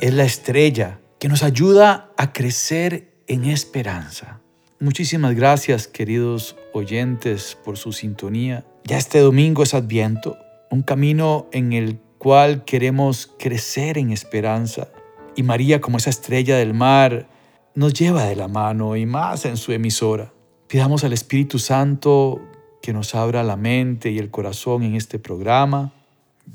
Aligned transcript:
es 0.00 0.14
la 0.14 0.24
estrella 0.24 1.00
que 1.18 1.28
nos 1.28 1.42
ayuda 1.42 2.12
a 2.16 2.32
crecer 2.32 3.12
en 3.26 3.44
esperanza. 3.44 4.40
Muchísimas 4.80 5.34
gracias, 5.34 5.88
queridos 5.88 6.56
oyentes, 6.72 7.58
por 7.64 7.76
su 7.76 7.92
sintonía. 7.92 8.64
Ya 8.84 8.96
este 8.96 9.18
domingo 9.18 9.64
es 9.64 9.74
Adviento, 9.74 10.36
un 10.70 10.82
camino 10.82 11.48
en 11.50 11.72
el 11.72 11.98
cual 12.18 12.64
queremos 12.64 13.32
crecer 13.38 13.98
en 13.98 14.12
esperanza. 14.12 14.88
Y 15.34 15.42
María, 15.42 15.80
como 15.80 15.98
esa 15.98 16.10
estrella 16.10 16.56
del 16.56 16.74
mar, 16.74 17.28
nos 17.74 17.92
lleva 17.92 18.24
de 18.24 18.36
la 18.36 18.46
mano 18.46 18.96
y 18.96 19.04
más 19.04 19.44
en 19.46 19.56
su 19.56 19.72
emisora. 19.72 20.32
Pidamos 20.68 21.02
al 21.02 21.12
Espíritu 21.12 21.58
Santo 21.58 22.40
que 22.82 22.92
nos 22.92 23.16
abra 23.16 23.42
la 23.42 23.56
mente 23.56 24.10
y 24.10 24.18
el 24.18 24.30
corazón 24.30 24.84
en 24.84 24.94
este 24.94 25.18
programa. 25.18 25.92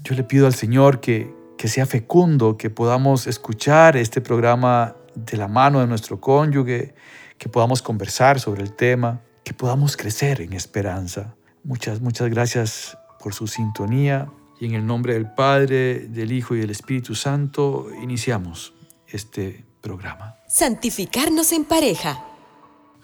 Yo 0.03 0.15
le 0.15 0.23
pido 0.23 0.47
al 0.47 0.53
Señor 0.53 1.01
que, 1.01 1.42
que 1.63 1.69
sea 1.69 1.85
fecundo, 1.85 2.57
que 2.57 2.69
podamos 2.69 3.25
escuchar 3.25 3.95
este 3.95 4.19
programa 4.19 4.97
de 5.15 5.37
la 5.37 5.47
mano 5.47 5.79
de 5.79 5.87
nuestro 5.87 6.19
cónyuge, 6.19 6.93
que 7.37 7.47
podamos 7.47 7.81
conversar 7.81 8.41
sobre 8.41 8.63
el 8.63 8.73
tema, 8.73 9.21
que 9.45 9.53
podamos 9.53 9.95
crecer 9.95 10.41
en 10.41 10.51
esperanza. 10.51 11.35
Muchas, 11.63 12.01
muchas 12.01 12.29
gracias 12.29 12.97
por 13.17 13.33
su 13.33 13.47
sintonía 13.47 14.29
y 14.59 14.65
en 14.65 14.73
el 14.73 14.85
nombre 14.85 15.13
del 15.13 15.31
Padre, 15.31 15.99
del 16.09 16.33
Hijo 16.33 16.53
y 16.53 16.59
del 16.59 16.69
Espíritu 16.69 17.15
Santo 17.15 17.87
iniciamos 18.01 18.73
este 19.07 19.63
programa. 19.79 20.35
Santificarnos 20.49 21.53
en 21.53 21.63
pareja. 21.63 22.25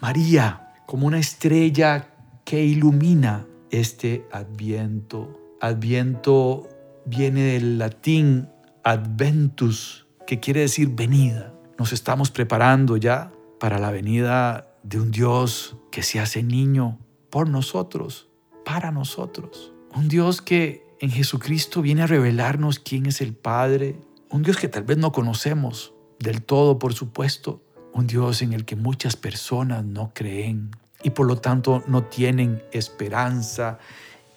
María, 0.00 0.74
como 0.84 1.06
una 1.06 1.18
estrella 1.18 2.10
que 2.44 2.62
ilumina 2.62 3.46
este 3.70 4.26
adviento. 4.30 5.56
Adviento 5.62 6.68
viene 7.04 7.42
del 7.52 7.78
latín 7.78 8.48
adventus, 8.84 10.06
que 10.26 10.40
quiere 10.40 10.60
decir 10.60 10.88
venida. 10.88 11.52
Nos 11.78 11.92
estamos 11.92 12.30
preparando 12.30 12.96
ya 12.96 13.32
para 13.58 13.78
la 13.78 13.90
venida 13.90 14.74
de 14.82 15.00
un 15.00 15.10
Dios 15.10 15.76
que 15.90 16.02
se 16.02 16.20
hace 16.20 16.42
niño 16.42 16.98
por 17.30 17.48
nosotros, 17.48 18.28
para 18.64 18.90
nosotros. 18.90 19.72
Un 19.94 20.08
Dios 20.08 20.40
que 20.40 20.86
en 21.00 21.10
Jesucristo 21.10 21.82
viene 21.82 22.02
a 22.02 22.06
revelarnos 22.06 22.78
quién 22.78 23.06
es 23.06 23.20
el 23.20 23.34
Padre. 23.34 23.98
Un 24.30 24.42
Dios 24.42 24.56
que 24.56 24.68
tal 24.68 24.84
vez 24.84 24.98
no 24.98 25.12
conocemos 25.12 25.94
del 26.18 26.42
todo, 26.42 26.78
por 26.78 26.94
supuesto. 26.94 27.62
Un 27.92 28.06
Dios 28.06 28.42
en 28.42 28.52
el 28.52 28.64
que 28.64 28.76
muchas 28.76 29.16
personas 29.16 29.84
no 29.84 30.12
creen 30.14 30.70
y 31.02 31.10
por 31.10 31.26
lo 31.26 31.38
tanto 31.38 31.82
no 31.86 32.04
tienen 32.04 32.62
esperanza. 32.72 33.78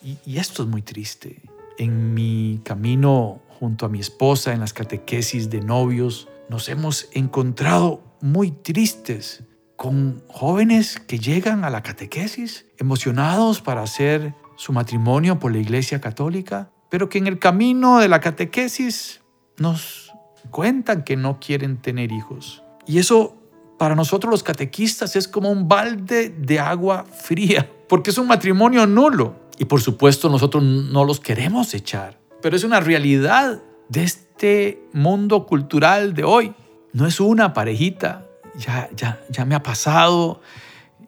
Y, 0.01 0.17
y 0.25 0.37
esto 0.37 0.63
es 0.63 0.69
muy 0.69 0.81
triste. 0.81 1.41
En 1.77 2.13
mi 2.13 2.61
camino 2.63 3.41
junto 3.59 3.85
a 3.85 3.89
mi 3.89 3.99
esposa 3.99 4.53
en 4.53 4.59
las 4.59 4.73
catequesis 4.73 5.49
de 5.49 5.61
novios, 5.61 6.27
nos 6.49 6.69
hemos 6.69 7.07
encontrado 7.13 8.03
muy 8.21 8.51
tristes 8.51 9.43
con 9.75 10.23
jóvenes 10.27 10.99
que 10.99 11.17
llegan 11.17 11.63
a 11.63 11.69
la 11.69 11.81
catequesis 11.81 12.65
emocionados 12.77 13.61
para 13.61 13.81
hacer 13.81 14.33
su 14.55 14.71
matrimonio 14.71 15.39
por 15.39 15.51
la 15.51 15.57
Iglesia 15.57 15.99
Católica, 15.99 16.71
pero 16.89 17.09
que 17.09 17.17
en 17.17 17.27
el 17.27 17.39
camino 17.39 17.99
de 17.99 18.07
la 18.07 18.19
catequesis 18.19 19.21
nos 19.57 20.13
cuentan 20.51 21.03
que 21.03 21.15
no 21.15 21.39
quieren 21.39 21.77
tener 21.77 22.11
hijos. 22.11 22.63
Y 22.85 22.99
eso 22.99 23.35
para 23.77 23.95
nosotros 23.95 24.31
los 24.31 24.43
catequistas 24.43 25.15
es 25.15 25.27
como 25.27 25.49
un 25.49 25.67
balde 25.67 26.29
de 26.29 26.59
agua 26.59 27.05
fría, 27.05 27.69
porque 27.89 28.11
es 28.11 28.17
un 28.17 28.27
matrimonio 28.27 28.85
nulo. 28.85 29.42
Y 29.57 29.65
por 29.65 29.81
supuesto 29.81 30.29
nosotros 30.29 30.63
no 30.63 31.05
los 31.05 31.19
queremos 31.19 31.73
echar, 31.73 32.19
pero 32.41 32.55
es 32.55 32.63
una 32.63 32.79
realidad 32.79 33.61
de 33.89 34.03
este 34.03 34.81
mundo 34.93 35.45
cultural 35.45 36.13
de 36.13 36.23
hoy. 36.23 36.53
No 36.91 37.07
es 37.07 37.19
una 37.19 37.53
parejita, 37.53 38.27
ya, 38.57 38.89
ya, 38.95 39.21
ya 39.29 39.45
me 39.45 39.55
ha 39.55 39.63
pasado. 39.63 40.41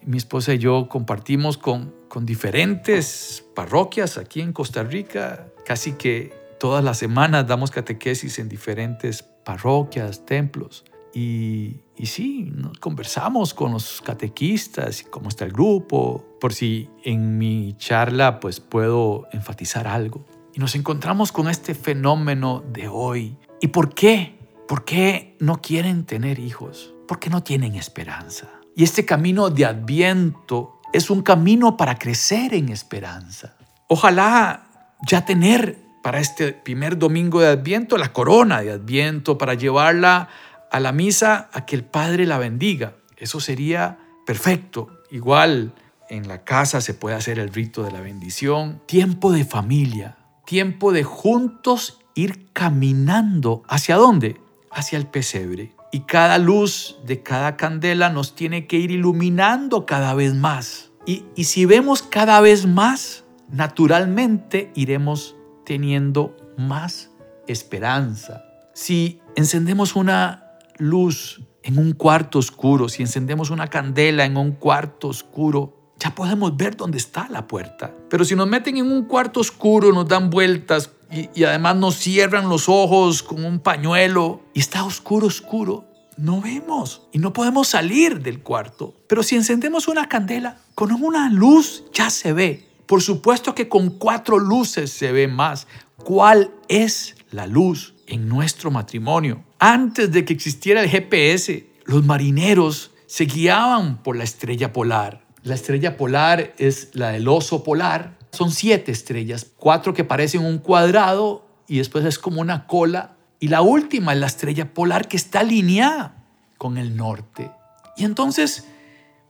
Mi 0.04 0.18
esposa 0.18 0.54
y 0.54 0.60
yo 0.60 0.88
compartimos 0.88 1.58
con, 1.58 1.94
con 2.08 2.26
diferentes 2.26 3.44
parroquias 3.56 4.18
aquí 4.18 4.42
en 4.42 4.54
Costa 4.54 4.84
Rica. 4.84 5.48
Casi 5.66 5.94
que 5.94 6.34
todas 6.60 6.84
las 6.84 6.98
semanas 6.98 7.48
damos 7.48 7.72
catequesis 7.72 8.40
en 8.40 8.50
diferentes 8.50 9.24
parroquias, 9.24 10.26
templos. 10.26 10.86
Y, 11.16 11.80
y 11.96 12.08
sí, 12.08 12.52
nos 12.54 12.78
conversamos 12.80 13.54
con 13.54 13.72
los 13.72 14.02
catequistas, 14.02 15.04
cómo 15.10 15.30
está 15.30 15.46
el 15.46 15.54
grupo, 15.54 16.26
por 16.42 16.54
si 16.54 16.90
en 17.06 17.38
mi 17.38 17.74
charla 17.78 18.42
pues 18.42 18.60
puedo 18.60 19.26
enfatizar 19.32 19.88
algo. 19.88 20.26
Y 20.54 20.60
nos 20.60 20.76
encontramos 20.76 21.32
con 21.32 21.48
este 21.48 21.74
fenómeno 21.74 22.66
de 22.72 22.90
hoy. 22.90 23.38
¿Y 23.62 23.70
por 23.70 23.94
qué? 23.94 24.38
¿Por 24.68 24.84
qué 24.84 25.38
no 25.40 25.62
quieren 25.62 26.06
tener 26.06 26.38
hijos? 26.38 26.94
Porque 27.08 27.30
no 27.30 27.44
tienen 27.44 27.76
esperanza. 27.76 28.50
Y 28.76 28.84
este 28.84 29.06
camino 29.06 29.50
de 29.50 29.66
adviento 29.66 30.82
es 30.92 31.10
un 31.10 31.22
camino 31.22 31.78
para 31.78 31.98
crecer 31.98 32.54
en 32.54 32.70
esperanza. 32.70 33.56
Ojalá 33.88 34.96
ya 35.08 35.24
tener 35.24 35.78
para 36.04 36.20
este 36.20 36.52
primer 36.52 36.98
domingo 36.98 37.40
de 37.40 37.48
adviento 37.48 37.98
la 37.98 38.12
corona 38.12 38.62
de 38.62 38.72
adviento, 38.72 39.38
para 39.38 39.54
llevarla 39.54 40.30
a 40.76 40.82
la 40.82 40.92
misa 40.92 41.50
a 41.54 41.66
que 41.66 41.78
el 41.78 41.86
Padre 41.86 42.26
la 42.26 42.38
bendiga. 42.38 42.98
Eso 43.16 43.40
sería 43.40 43.98
perfecto. 44.26 44.90
Igual 45.10 45.74
en 46.10 46.28
la 46.28 46.44
casa 46.44 46.82
se 46.82 46.94
puede 46.94 47.16
hacer 47.16 47.40
el 47.40 47.54
rito 47.54 47.82
de 47.84 47.92
la 47.92 48.02
bendición. 48.02 48.82
Tiempo 48.86 49.32
de 49.32 49.46
familia, 49.46 50.18
tiempo 50.44 50.92
de 50.92 51.06
juntos 51.06 52.00
ir 52.14 52.52
caminando. 52.52 53.64
¿Hacia 53.70 53.96
dónde? 53.96 54.42
Hacia 54.70 54.98
el 54.98 55.08
pesebre. 55.08 55.72
Y 55.94 56.02
cada 56.02 56.40
luz 56.40 56.98
de 57.06 57.24
cada 57.24 57.56
candela 57.56 58.10
nos 58.10 58.36
tiene 58.36 58.68
que 58.68 58.76
ir 58.76 58.92
iluminando 58.92 59.86
cada 59.86 60.14
vez 60.14 60.34
más. 60.34 60.92
Y, 61.06 61.24
y 61.38 61.46
si 61.46 61.64
vemos 61.64 62.02
cada 62.02 62.42
vez 62.42 62.66
más, 62.66 63.24
naturalmente 63.50 64.74
iremos 64.76 65.38
teniendo 65.66 66.36
más 66.58 67.12
esperanza. 67.48 68.44
Si 68.74 69.22
encendemos 69.38 69.96
una 69.96 70.45
luz 70.78 71.42
en 71.64 71.80
un 71.80 71.94
cuarto 71.94 72.40
oscuro, 72.40 72.90
si 72.90 73.02
encendemos 73.02 73.50
una 73.50 73.70
candela 73.70 74.24
en 74.26 74.38
un 74.38 74.52
cuarto 74.52 75.08
oscuro, 75.08 75.94
ya 76.00 76.14
podemos 76.14 76.56
ver 76.56 76.78
dónde 76.78 76.98
está 76.98 77.28
la 77.30 77.48
puerta. 77.48 77.92
Pero 78.10 78.24
si 78.24 78.36
nos 78.36 78.48
meten 78.48 78.78
en 78.78 78.92
un 78.92 79.06
cuarto 79.06 79.40
oscuro, 79.40 79.92
nos 79.92 80.08
dan 80.08 80.30
vueltas 80.30 80.92
y, 81.12 81.44
además 81.44 81.76
nos 81.78 81.96
cierran 81.96 82.50
los 82.50 82.70
ojos 82.70 83.24
con 83.24 83.44
un 83.44 83.60
pañuelo 83.60 84.42
y 84.54 84.60
está 84.60 84.84
oscuro, 84.84 85.28
oscuro, 85.28 85.86
no 86.18 86.42
vemos 86.42 87.08
y 87.12 87.20
no 87.20 87.34
podemos 87.34 87.68
salir 87.70 88.22
del 88.22 88.42
cuarto. 88.42 88.94
Pero 89.08 89.24
si 89.24 89.36
encendemos 89.36 89.88
una 89.88 90.08
candela, 90.08 90.60
con 90.76 90.92
una 90.92 91.30
luz 91.30 91.86
ya 91.94 92.10
se 92.10 92.34
ve. 92.34 92.70
Por 92.86 93.02
supuesto 93.02 93.56
que 93.56 93.68
con 93.68 93.90
cuatro 93.90 94.38
luces 94.38 94.92
se 94.92 95.12
ve 95.12 95.28
más. 95.28 95.68
¿Cuál 95.98 96.52
es 96.68 97.16
la 97.32 97.48
luz 97.48 97.95
en 98.08 98.28
nuestro 98.28 98.72
matrimonio? 98.72 99.44
Antes 99.60 100.12
de 100.12 100.26
que 100.26 100.34
existiera 100.34 100.82
el 100.82 100.90
GPS, 100.90 101.68
los 101.86 102.04
marineros 102.04 102.92
se 103.08 103.26
guiaban 103.26 104.02
por 104.04 104.16
la 104.16 104.24
estrella 104.24 104.74
polar. 104.74 105.26
La 105.44 105.56
estrella 105.56 105.96
polar 105.96 106.54
es 106.58 106.90
la 106.94 107.10
del 107.10 107.28
oso 107.28 107.64
polar. 107.64 108.18
Son 108.32 108.52
siete 108.52 108.92
estrellas, 108.92 109.48
cuatro 109.58 109.94
que 109.94 110.04
parecen 110.04 110.44
un 110.44 110.58
cuadrado 110.58 111.48
y 111.68 111.78
después 111.78 112.04
es 112.06 112.20
como 112.20 112.42
una 112.42 112.68
cola. 112.68 113.16
Y 113.40 113.50
la 113.50 113.62
última 113.62 114.14
es 114.14 114.20
la 114.20 114.28
estrella 114.28 114.74
polar 114.74 115.08
que 115.08 115.18
está 115.18 115.42
alineada 115.42 116.24
con 116.58 116.78
el 116.78 116.96
norte. 116.96 117.52
Y 117.96 118.06
entonces, 118.06 118.66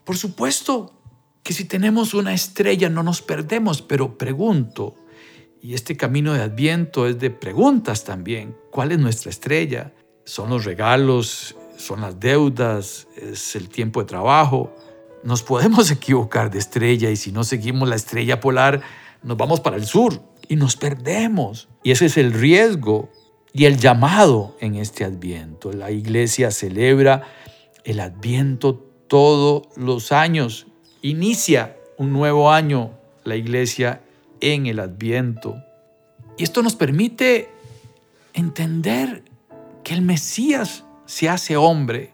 por 0.04 0.18
supuesto 0.18 0.94
que 1.44 1.54
si 1.54 1.66
tenemos 1.66 2.14
una 2.14 2.34
estrella 2.34 2.90
no 2.90 3.04
nos 3.04 3.22
perdemos, 3.22 3.82
pero 3.82 4.18
pregunto, 4.18 4.96
y 5.66 5.74
este 5.74 5.98
camino 5.98 6.34
de 6.34 6.44
adviento 6.44 7.08
es 7.08 7.18
de 7.20 7.32
preguntas 7.32 8.04
también, 8.04 8.56
¿cuál 8.70 8.92
es 8.92 9.00
nuestra 9.00 9.32
estrella? 9.32 9.92
son 10.26 10.50
los 10.50 10.66
regalos, 10.66 11.56
son 11.78 12.02
las 12.02 12.20
deudas, 12.20 13.08
es 13.16 13.56
el 13.56 13.70
tiempo 13.70 14.02
de 14.02 14.08
trabajo. 14.08 14.76
Nos 15.24 15.44
podemos 15.44 15.90
equivocar 15.92 16.52
de 16.52 16.60
estrella 16.60 17.10
y 17.10 17.16
si 17.16 17.32
no 17.32 17.44
seguimos 17.44 17.88
la 17.88 17.96
estrella 17.96 18.40
polar, 18.40 18.82
nos 19.24 19.38
vamos 19.38 19.60
para 19.62 19.78
el 19.78 19.86
sur 19.86 20.22
y 20.48 20.56
nos 20.56 20.76
perdemos. 20.76 21.70
Y 21.84 21.92
ese 21.92 22.08
es 22.08 22.18
el 22.18 22.34
riesgo 22.34 23.10
y 23.54 23.66
el 23.66 23.78
llamado 23.78 24.58
en 24.60 24.76
este 24.76 25.04
adviento. 25.04 25.72
La 25.72 25.92
iglesia 25.92 26.52
celebra 26.52 27.24
el 27.84 28.00
adviento 28.00 28.76
todos 29.08 29.68
los 29.78 30.12
años. 30.12 30.68
Inicia 31.02 31.78
un 31.98 32.12
nuevo 32.12 32.52
año 32.52 32.92
la 33.24 33.36
iglesia 33.36 34.02
en 34.42 34.66
el 34.66 34.80
adviento. 34.80 35.56
Y 36.38 36.44
esto 36.44 36.62
nos 36.62 36.76
permite 36.76 37.50
entender 38.34 39.24
que 39.84 39.94
el 39.94 40.02
Mesías 40.02 40.84
se 41.06 41.30
hace 41.30 41.58
hombre, 41.58 42.14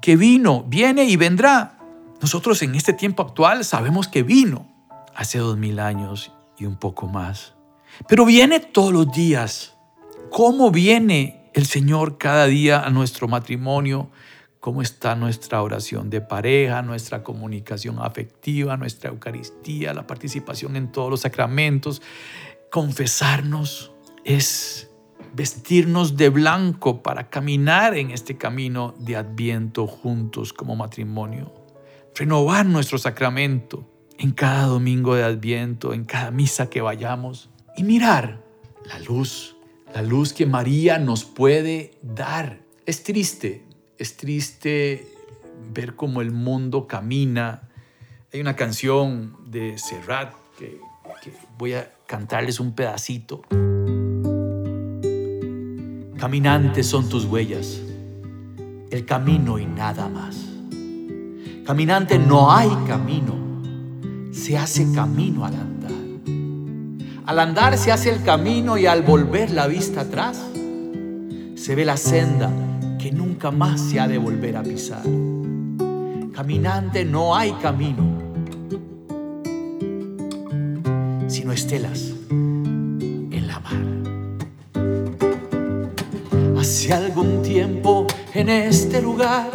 que 0.00 0.16
vino, 0.16 0.64
viene 0.66 1.04
y 1.04 1.16
vendrá. 1.16 1.78
Nosotros 2.20 2.62
en 2.62 2.74
este 2.74 2.92
tiempo 2.92 3.22
actual 3.22 3.64
sabemos 3.64 4.08
que 4.08 4.22
vino 4.22 4.66
hace 5.14 5.38
dos 5.38 5.56
mil 5.56 5.78
años 5.78 6.32
y 6.58 6.64
un 6.64 6.76
poco 6.76 7.08
más. 7.08 7.54
Pero 8.08 8.24
viene 8.24 8.60
todos 8.60 8.92
los 8.92 9.12
días. 9.12 9.76
¿Cómo 10.30 10.70
viene 10.70 11.50
el 11.54 11.66
Señor 11.66 12.18
cada 12.18 12.46
día 12.46 12.80
a 12.80 12.90
nuestro 12.90 13.28
matrimonio? 13.28 14.10
¿Cómo 14.64 14.80
está 14.80 15.14
nuestra 15.14 15.60
oración 15.60 16.08
de 16.08 16.22
pareja, 16.22 16.80
nuestra 16.80 17.22
comunicación 17.22 17.98
afectiva, 17.98 18.78
nuestra 18.78 19.10
Eucaristía, 19.10 19.92
la 19.92 20.06
participación 20.06 20.76
en 20.76 20.90
todos 20.90 21.10
los 21.10 21.20
sacramentos? 21.20 22.00
Confesarnos 22.70 23.92
es 24.24 24.90
vestirnos 25.34 26.16
de 26.16 26.30
blanco 26.30 27.02
para 27.02 27.28
caminar 27.28 27.94
en 27.94 28.10
este 28.10 28.38
camino 28.38 28.94
de 29.00 29.16
adviento 29.16 29.86
juntos 29.86 30.54
como 30.54 30.76
matrimonio. 30.76 31.52
Renovar 32.14 32.64
nuestro 32.64 32.96
sacramento 32.96 33.86
en 34.16 34.30
cada 34.30 34.64
domingo 34.64 35.14
de 35.14 35.24
adviento, 35.24 35.92
en 35.92 36.06
cada 36.06 36.30
misa 36.30 36.70
que 36.70 36.80
vayamos 36.80 37.50
y 37.76 37.82
mirar 37.82 38.42
la 38.86 38.98
luz, 39.00 39.58
la 39.94 40.00
luz 40.00 40.32
que 40.32 40.46
María 40.46 40.98
nos 40.98 41.26
puede 41.26 41.98
dar. 42.00 42.62
Es 42.86 43.02
triste, 43.02 43.64
es 43.98 44.16
triste 44.16 45.08
ver 45.72 45.94
cómo 45.94 46.20
el 46.20 46.30
mundo 46.30 46.86
camina. 46.86 47.68
Hay 48.32 48.40
una 48.40 48.56
canción 48.56 49.36
de 49.46 49.78
Serrat 49.78 50.32
que, 50.58 50.80
voy 51.58 51.74
a 51.74 51.92
cantarles 52.06 52.60
un 52.60 52.72
pedacito. 52.74 53.42
Caminantes 56.18 56.86
son 56.86 57.08
tus 57.08 57.24
huellas, 57.24 57.80
el 58.90 59.04
camino 59.06 59.58
y 59.58 59.66
nada 59.66 60.08
más. 60.08 60.36
Caminante 61.64 62.18
no 62.18 62.52
hay 62.52 62.70
camino, 62.86 64.32
se 64.32 64.58
hace 64.58 64.92
camino 64.92 65.44
al 65.44 65.54
andar. 65.54 65.92
Al 67.26 67.38
andar 67.38 67.78
se 67.78 67.92
hace 67.92 68.10
el 68.10 68.22
camino 68.22 68.76
y 68.76 68.86
al 68.86 69.02
volver 69.02 69.50
la 69.50 69.66
vista 69.66 70.02
atrás, 70.02 70.42
se 71.54 71.74
ve 71.74 71.84
la 71.84 71.96
senda 71.96 72.50
que 73.04 73.12
nunca 73.12 73.50
más 73.50 73.82
se 73.82 74.00
ha 74.00 74.08
de 74.08 74.16
volver 74.16 74.56
a 74.56 74.62
pisar. 74.62 75.02
Caminante 76.32 77.04
no 77.04 77.36
hay 77.36 77.52
camino, 77.52 78.02
sino 81.28 81.52
estelas 81.52 82.12
Hace 86.58 86.94
algún 86.94 87.42
tiempo 87.42 88.06
en 88.32 88.48
este 88.48 89.02
lugar, 89.02 89.50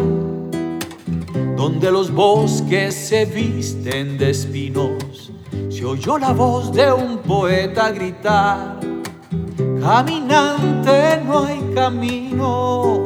donde 1.57 1.91
los 1.91 2.11
bosques 2.13 2.93
se 2.93 3.25
visten 3.25 4.19
de 4.19 4.29
espinos, 4.29 5.31
se 5.71 5.85
oyó 5.85 6.19
la 6.19 6.33
voz 6.33 6.71
de 6.71 6.93
un 6.93 7.17
poeta 7.17 7.89
gritar, 7.89 8.79
caminante 9.81 11.23
no 11.25 11.45
hay 11.45 11.61
camino, 11.73 13.05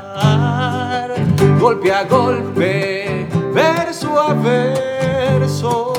Golpe 1.61 1.93
a 1.93 2.03
golpe, 2.03 3.27
verso 3.53 4.19
a 4.19 4.33
verso. 4.33 5.93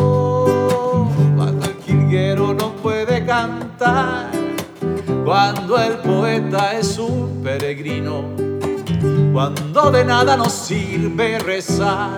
Cuando 1.36 1.66
el 1.66 1.76
quilguero 1.76 2.52
no 2.52 2.72
puede 2.82 3.24
cantar, 3.24 4.30
cuando 5.24 5.78
el 5.78 5.94
poeta 5.98 6.72
es 6.72 6.98
un 6.98 7.40
peregrino 7.42 8.52
cuando 9.32 9.90
de 9.90 10.04
nada 10.04 10.36
nos 10.36 10.52
sirve 10.52 11.38
rezar. 11.40 12.10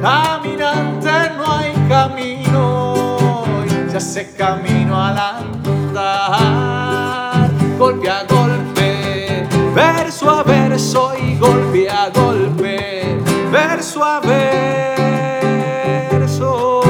Caminante 0.00 1.10
no 1.36 1.52
hay 1.52 1.72
camino, 1.88 2.94
se 3.88 3.96
hace 3.96 4.32
camino 4.36 5.02
al 5.02 5.18
andar, 5.98 6.30
golpe 7.78 8.10
a 8.10 8.24
golpe, 8.24 9.48
verso 9.74 10.30
a 10.30 10.42
verso 10.42 11.12
y 11.20 11.36
golpe 11.38 11.88
a 11.90 12.10
golpe, 12.10 12.39
verso 14.00 14.04
a 14.04 14.20
verso. 16.10 16.80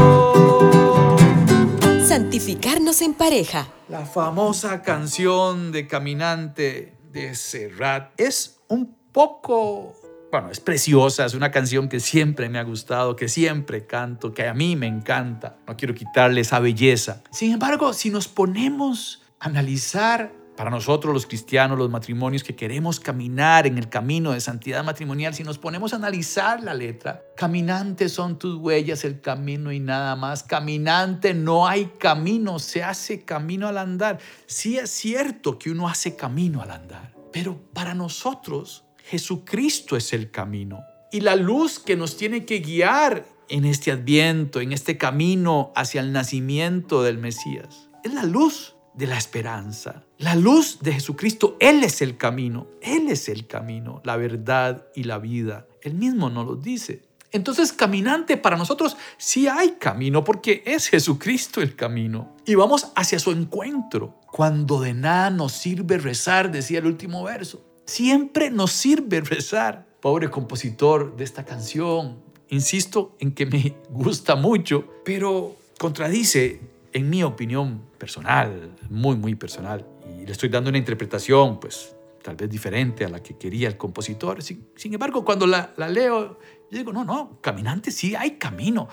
Santificarnos 2.07 3.03
en 3.03 3.15
pareja. 3.15 3.67
La 3.89 4.05
famosa 4.05 4.83
canción 4.83 5.73
de 5.73 5.89
Caminante 5.89 6.97
de 7.13 7.35
Serrat 7.35 8.13
es 8.19 8.61
un 8.69 8.97
poco, 9.13 9.95
bueno, 10.31 10.51
es 10.51 10.61
preciosa, 10.61 11.25
es 11.25 11.35
una 11.35 11.51
canción 11.51 11.89
que 11.89 11.99
siempre 11.99 12.49
me 12.49 12.61
ha 12.61 12.63
gustado, 12.63 13.17
que 13.17 13.29
siempre 13.29 13.87
canto, 13.87 14.33
que 14.33 14.47
a 14.47 14.55
mí 14.55 14.77
me 14.77 14.87
encanta. 14.87 15.57
No 15.67 15.77
quiero 15.77 15.95
quitarle 15.95 16.43
esa 16.43 16.61
belleza. 16.61 17.23
Sin 17.31 17.53
embargo, 17.53 17.93
si 17.93 18.11
nos 18.11 18.29
ponemos 18.29 19.23
a 19.41 19.47
analizar 19.47 20.33
para 20.61 20.69
nosotros 20.71 21.15
los 21.15 21.25
cristianos, 21.25 21.79
los 21.79 21.89
matrimonios 21.89 22.45
que 22.45 22.55
queremos 22.55 23.01
caminar 23.01 23.67
en 23.67 23.79
el 23.79 23.89
camino 23.89 24.33
de 24.33 24.43
santidad 24.43 24.85
matrimonial, 24.85 25.33
si 25.33 25.43
nos 25.43 25.57
ponemos 25.57 25.95
a 25.95 25.97
analizar 25.97 26.63
la 26.63 26.75
letra, 26.75 27.23
caminante 27.35 28.11
son 28.11 28.39
tus 28.39 28.57
huellas, 28.57 29.07
el 29.07 29.23
camino 29.23 29.73
y 29.73 29.81
nada 29.81 30.17
más. 30.17 30.43
Caminante 30.43 31.33
no 31.33 31.67
hay 31.67 31.87
camino, 31.99 32.59
se 32.59 32.83
hace 32.83 33.25
camino 33.25 33.69
al 33.69 33.79
andar. 33.79 34.19
Sí 34.45 34.77
es 34.77 34.91
cierto 34.91 35.59
que 35.59 35.71
uno 35.71 35.89
hace 35.89 36.15
camino 36.15 36.61
al 36.61 36.73
andar, 36.73 37.15
pero 37.33 37.59
para 37.73 37.95
nosotros 37.95 38.85
Jesucristo 39.03 39.97
es 39.97 40.13
el 40.13 40.31
camino 40.31 40.83
y 41.11 41.21
la 41.21 41.37
luz 41.37 41.79
que 41.79 41.97
nos 41.97 42.19
tiene 42.19 42.45
que 42.45 42.59
guiar 42.59 43.25
en 43.49 43.65
este 43.65 43.93
adviento, 43.93 44.61
en 44.61 44.75
este 44.75 44.99
camino 44.99 45.73
hacia 45.75 46.03
el 46.03 46.13
nacimiento 46.13 47.03
del 47.03 47.17
Mesías. 47.17 47.89
Es 48.05 48.13
la 48.13 48.25
luz 48.25 48.75
de 48.95 49.07
la 49.07 49.17
esperanza, 49.17 50.05
la 50.19 50.35
luz 50.35 50.79
de 50.81 50.93
Jesucristo. 50.93 51.57
Él 51.61 51.85
es 51.85 52.03
el 52.03 52.17
camino, 52.17 52.67
Él 52.83 53.09
es 53.09 53.29
el 53.29 53.47
camino, 53.47 54.01
la 54.05 54.17
verdad 54.17 54.87
y 54.95 55.05
la 55.05 55.19
vida. 55.19 55.67
Él 55.83 55.95
mismo 55.95 56.31
nos 56.31 56.47
lo 56.47 56.57
dice. 56.57 57.03
Entonces, 57.33 57.73
caminante 57.73 58.37
para 58.37 58.57
nosotros 58.57 58.97
sí 59.17 59.47
hay 59.47 59.73
camino 59.79 60.25
porque 60.25 60.63
es 60.67 60.89
Jesucristo 60.89 61.61
el 61.61 61.77
camino. 61.77 62.35
Y 62.45 62.57
vamos 62.57 62.91
hacia 62.97 63.19
su 63.19 63.31
encuentro. 63.31 64.17
Cuando 64.27 64.81
de 64.81 64.95
nada 64.95 65.31
nos 65.31 65.53
sirve 65.53 65.99
rezar, 65.99 66.51
decía 66.51 66.81
el 66.81 66.87
último 66.87 67.23
verso. 67.23 67.65
Siempre 67.85 68.51
nos 68.51 68.73
sirve 68.73 69.21
rezar. 69.21 69.87
Pobre 70.01 70.31
compositor 70.31 71.17
de 71.17 71.25
esta 71.25 71.45
canción. 71.45 72.19
Insisto 72.49 73.17
en 73.21 73.33
que 73.33 73.47
me 73.47 73.77
gusta 73.91 74.35
mucho, 74.35 74.85
pero 75.05 75.55
contradice, 75.79 76.61
en 76.93 77.11
mi 77.11 77.23
opinión 77.23 77.83
personal, 77.99 78.77
muy, 78.89 79.17
muy 79.17 79.35
personal. 79.35 79.87
Y 80.19 80.27
le 80.27 80.33
estoy 80.33 80.49
dando 80.49 80.71
una 80.71 80.79
interpretación, 80.79 81.61
pues, 81.61 81.95
tal 82.23 82.37
vez 82.37 82.51
diferente 82.51 83.05
a 83.05 83.09
la 83.09 83.23
que 83.23 83.37
quería 83.37 83.69
el 83.69 83.77
compositor. 83.77 84.43
Sin, 84.43 84.65
embargo, 84.85 85.25
cuando 85.25 85.47
la, 85.47 85.73
la 85.77 85.89
leo, 85.89 86.39
yo 86.71 86.79
digo, 86.79 86.93
no, 86.93 87.05
no, 87.05 87.41
caminante 87.41 87.91
sí 87.91 88.15
hay 88.15 88.33
camino. 88.33 88.89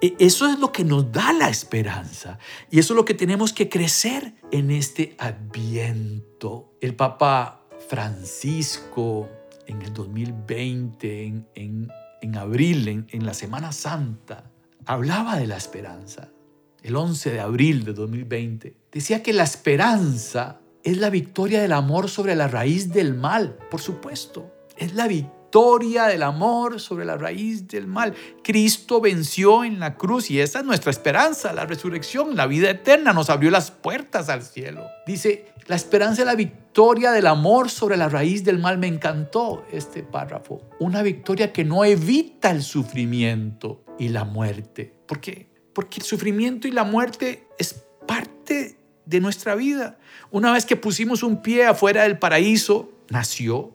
E, 0.00 0.14
eso 0.18 0.46
es 0.46 0.58
lo 0.58 0.72
que 0.72 0.84
nos 0.84 1.12
da 1.12 1.32
la 1.32 1.48
esperanza. 1.48 2.38
Y 2.70 2.78
eso 2.78 2.94
es 2.94 2.96
lo 2.96 3.04
que 3.04 3.14
tenemos 3.14 3.52
que 3.52 3.68
crecer 3.68 4.34
en 4.50 4.70
este 4.70 5.14
adviento. 5.18 6.74
El 6.80 6.94
Papa 6.94 7.66
Francisco 7.88 9.28
en 9.66 9.82
el 9.82 9.92
2020, 9.92 11.24
en, 11.24 11.46
en, 12.20 12.36
abril, 12.36 12.88
en, 12.88 13.06
en 13.10 13.24
la 13.24 13.34
Semana 13.34 13.72
Santa, 13.72 14.50
hablaba 14.86 15.36
de 15.36 15.46
la 15.46 15.56
esperanza. 15.56 16.31
El 16.82 16.96
11 16.96 17.30
de 17.30 17.40
abril 17.40 17.84
de 17.84 17.92
2020 17.92 18.74
decía 18.90 19.22
que 19.22 19.32
la 19.32 19.44
esperanza 19.44 20.60
es 20.82 20.98
la 20.98 21.10
victoria 21.10 21.62
del 21.62 21.72
amor 21.72 22.10
sobre 22.10 22.34
la 22.34 22.48
raíz 22.48 22.92
del 22.92 23.14
mal, 23.14 23.56
por 23.70 23.80
supuesto. 23.80 24.52
Es 24.76 24.94
la 24.94 25.06
victoria 25.06 26.06
del 26.06 26.24
amor 26.24 26.80
sobre 26.80 27.04
la 27.04 27.16
raíz 27.16 27.68
del 27.68 27.86
mal. 27.86 28.14
Cristo 28.42 29.00
venció 29.00 29.62
en 29.62 29.78
la 29.78 29.94
cruz 29.94 30.28
y 30.28 30.40
esa 30.40 30.58
es 30.58 30.64
nuestra 30.64 30.90
esperanza, 30.90 31.52
la 31.52 31.66
resurrección, 31.66 32.34
la 32.34 32.48
vida 32.48 32.70
eterna 32.70 33.12
nos 33.12 33.30
abrió 33.30 33.52
las 33.52 33.70
puertas 33.70 34.28
al 34.28 34.42
cielo. 34.42 34.84
Dice, 35.06 35.52
la 35.68 35.76
esperanza 35.76 36.22
es 36.22 36.26
la 36.26 36.34
victoria 36.34 37.12
del 37.12 37.28
amor 37.28 37.70
sobre 37.70 37.96
la 37.96 38.08
raíz 38.08 38.42
del 38.42 38.58
mal. 38.58 38.78
Me 38.78 38.88
encantó 38.88 39.64
este 39.70 40.02
párrafo. 40.02 40.68
Una 40.80 41.02
victoria 41.02 41.52
que 41.52 41.64
no 41.64 41.84
evita 41.84 42.50
el 42.50 42.64
sufrimiento 42.64 43.84
y 44.00 44.08
la 44.08 44.24
muerte. 44.24 44.92
¿Por 45.06 45.20
qué? 45.20 45.51
Porque 45.72 46.00
el 46.00 46.06
sufrimiento 46.06 46.68
y 46.68 46.70
la 46.70 46.84
muerte 46.84 47.46
es 47.58 47.84
parte 48.06 48.78
de 49.06 49.20
nuestra 49.20 49.54
vida. 49.54 49.98
Una 50.30 50.52
vez 50.52 50.66
que 50.66 50.76
pusimos 50.76 51.22
un 51.22 51.42
pie 51.42 51.66
afuera 51.66 52.02
del 52.02 52.18
paraíso, 52.18 52.90
nació 53.08 53.74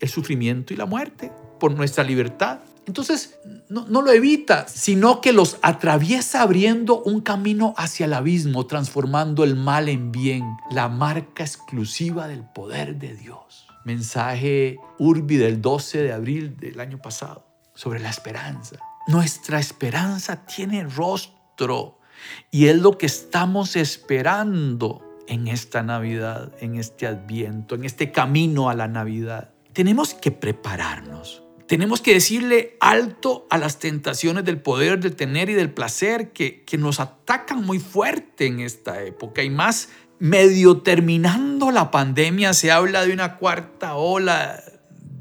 el 0.00 0.08
sufrimiento 0.08 0.74
y 0.74 0.76
la 0.76 0.86
muerte 0.86 1.32
por 1.60 1.74
nuestra 1.74 2.04
libertad. 2.04 2.60
Entonces, 2.86 3.38
no, 3.68 3.86
lo 4.02 4.10
evita, 4.10 4.66
sino 4.66 5.20
que 5.20 5.32
los 5.32 5.58
atraviesa 5.62 6.42
abriendo 6.42 7.00
un 7.00 7.20
camino 7.20 7.74
hacia 7.76 8.06
el 8.06 8.12
abismo, 8.12 8.66
transformando 8.66 9.44
el 9.44 9.54
mal 9.54 9.88
en 9.88 10.10
bien, 10.10 10.44
la 10.72 10.88
marca 10.88 11.44
exclusiva 11.44 12.26
del 12.26 12.42
poder 12.42 12.96
de 12.96 13.14
Dios. 13.14 13.68
Mensaje 13.84 14.78
Urbi 14.98 15.36
del 15.36 15.62
12 15.62 16.02
de 16.02 16.12
abril 16.12 16.56
del 16.56 16.80
año 16.80 16.98
pasado 17.00 17.46
sobre 17.74 18.00
la 18.00 18.10
esperanza. 18.10 18.78
Nuestra 19.08 19.58
esperanza 19.58 20.46
tiene 20.46 20.84
rostro 20.84 21.98
y 22.50 22.66
es 22.66 22.76
lo 22.76 22.98
que 22.98 23.06
estamos 23.06 23.74
esperando 23.76 25.02
en 25.26 25.48
esta 25.48 25.82
Navidad, 25.82 26.52
en 26.60 26.76
este 26.76 27.06
adviento, 27.06 27.74
en 27.74 27.84
este 27.84 28.12
camino 28.12 28.70
a 28.70 28.74
la 28.74 28.88
Navidad. 28.88 29.50
Tenemos 29.72 30.14
que 30.14 30.30
prepararnos. 30.30 31.42
Tenemos 31.66 32.00
que 32.00 32.14
decirle 32.14 32.76
alto 32.80 33.46
a 33.50 33.56
las 33.56 33.78
tentaciones 33.78 34.44
del 34.44 34.60
poder, 34.60 35.00
del 35.00 35.16
tener 35.16 35.48
y 35.48 35.54
del 35.54 35.72
placer 35.72 36.32
que, 36.32 36.64
que 36.64 36.76
nos 36.76 37.00
atacan 37.00 37.64
muy 37.64 37.78
fuerte 37.78 38.46
en 38.46 38.60
esta 38.60 39.02
época. 39.02 39.42
Y 39.42 39.50
más, 39.50 39.88
medio 40.18 40.82
terminando 40.82 41.70
la 41.70 41.90
pandemia, 41.90 42.52
se 42.52 42.70
habla 42.70 43.06
de 43.06 43.12
una 43.12 43.38
cuarta 43.38 43.94
ola. 43.94 44.62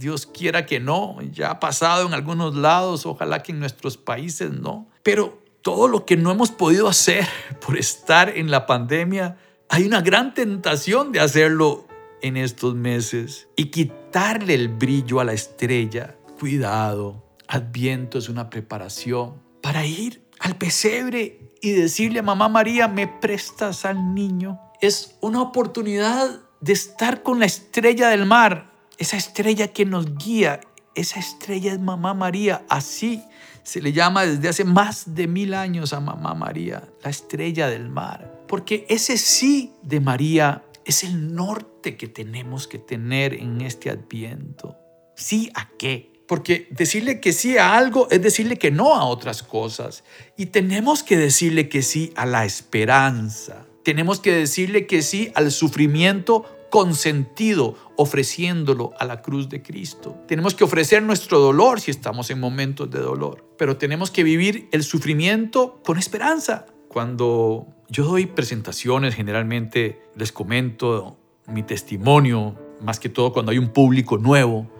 Dios 0.01 0.25
quiera 0.25 0.65
que 0.65 0.79
no, 0.79 1.17
ya 1.31 1.51
ha 1.51 1.60
pasado 1.60 2.08
en 2.08 2.13
algunos 2.13 2.55
lados, 2.55 3.05
ojalá 3.05 3.43
que 3.43 3.51
en 3.51 3.60
nuestros 3.60 3.98
países 3.98 4.51
no. 4.51 4.89
Pero 5.03 5.41
todo 5.62 5.88
lo 5.88 6.05
que 6.05 6.17
no 6.17 6.31
hemos 6.31 6.50
podido 6.51 6.88
hacer 6.88 7.27
por 7.65 7.77
estar 7.77 8.36
en 8.36 8.50
la 8.50 8.65
pandemia, 8.65 9.38
hay 9.70 9.86
una 9.86 10.01
gran 10.01 10.34
tentación 10.34 11.12
de 11.12 11.20
hacerlo 11.20 11.88
en 12.22 12.36
estos 12.36 12.75
meses 12.75 13.48
y 13.55 13.65
quitarle 13.65 14.55
el 14.55 14.67
brillo 14.67 15.20
a 15.20 15.24
la 15.24 15.34
estrella. 15.34 16.17
Cuidado, 16.39 17.24
Adviento 17.48 18.17
es 18.17 18.27
una 18.27 18.50
preparación 18.50 19.36
para 19.62 19.86
ir 19.86 20.25
al 20.39 20.58
pesebre 20.58 21.53
y 21.62 21.72
decirle 21.72 22.20
a 22.20 22.24
mamá 22.24 22.50
María, 22.50 22.88
me 22.88 23.08
prestas 23.08 23.86
al 23.86 24.15
niño. 24.15 24.60
Es 24.81 25.17
una 25.22 25.41
oportunidad 25.43 26.41
de 26.60 26.74
estar 26.74 27.22
con 27.22 27.39
la 27.39 27.46
estrella 27.46 28.10
del 28.10 28.25
mar, 28.25 28.70
esa 29.01 29.17
estrella 29.17 29.70
que 29.70 29.84
nos 29.84 30.15
guía. 30.15 30.62
Esa 30.93 31.20
estrella 31.20 31.74
es 31.74 31.79
mamá 31.79 32.13
María. 32.13 32.63
Así 32.70 33.24
se 33.63 33.81
le 33.81 33.93
llama 33.93 34.25
desde 34.25 34.48
hace 34.48 34.63
más 34.63 35.15
de 35.15 35.27
mil 35.27 35.55
años 35.55 35.93
a 35.93 36.00
Mamá 36.00 36.36
María, 36.36 36.84
la 37.03 37.10
estrella 37.10 37.67
del 37.67 37.89
mar. 37.89 38.43
Porque 38.48 38.86
ese 38.89 39.17
sí 39.17 39.74
de 39.81 40.00
María 40.00 40.63
es 40.86 41.03
el 41.03 41.34
norte 41.34 41.98
que 41.98 42.08
tenemos 42.08 42.67
que 42.67 42.77
tener 42.77 43.34
en 43.34 43.62
este 43.62 43.89
adviento. 43.89 44.77
¿Sí 45.15 45.51
a 45.55 45.70
qué? 45.79 46.12
Porque 46.27 46.67
decirle 46.70 47.20
que 47.20 47.34
sí 47.34 47.58
a 47.58 47.75
algo 47.75 48.08
es 48.12 48.22
decirle 48.22 48.58
que 48.58 48.70
no 48.70 48.96
a 48.96 49.05
otras 49.05 49.41
cosas. 49.41 50.03
Y 50.38 50.48
tenemos 50.48 51.01
que 51.01 51.17
decirle 51.17 51.70
que 51.70 51.81
sí 51.81 52.13
a 52.15 52.27
la 52.27 52.46
esperanza. 52.46 53.65
Tenemos 53.84 54.20
que 54.20 54.31
decirle 54.31 54.86
que 54.86 55.01
sí 55.01 55.31
al 55.34 55.51
sufrimiento 55.51 56.46
con 56.71 56.95
sentido, 56.95 57.75
ofreciéndolo 57.97 58.93
a 58.97 59.05
la 59.05 59.21
cruz 59.21 59.49
de 59.49 59.61
Cristo. 59.61 60.17
Tenemos 60.27 60.55
que 60.55 60.63
ofrecer 60.63 61.03
nuestro 61.03 61.37
dolor 61.37 61.81
si 61.81 61.91
estamos 61.91 62.31
en 62.31 62.39
momentos 62.39 62.89
de 62.89 62.99
dolor, 62.99 63.45
pero 63.57 63.77
tenemos 63.77 64.09
que 64.09 64.23
vivir 64.23 64.69
el 64.71 64.83
sufrimiento 64.83 65.81
con 65.85 65.99
esperanza. 65.99 66.65
Cuando 66.87 67.67
yo 67.89 68.05
doy 68.05 68.25
presentaciones, 68.25 69.15
generalmente 69.15 70.01
les 70.15 70.31
comento 70.31 71.19
mi 71.45 71.61
testimonio, 71.61 72.55
más 72.81 72.99
que 72.99 73.09
todo 73.09 73.33
cuando 73.33 73.51
hay 73.51 73.57
un 73.57 73.73
público 73.73 74.17
nuevo 74.17 74.71